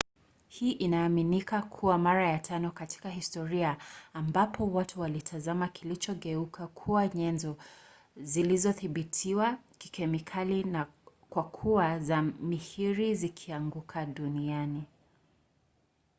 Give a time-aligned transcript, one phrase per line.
[0.47, 3.77] hii inaaminika kuwa mara ya tano katika historia
[4.13, 7.57] ambapo watu walitazama kilichogeuka kuwa nyenzo
[8.17, 10.65] zilizothibitiwa kikemikali
[11.51, 14.83] kuwa za mihiri zikianguka duniani